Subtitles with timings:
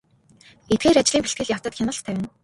[0.73, 2.27] Эдгээр ажлын бэлтгэл явцад хяналт тавина.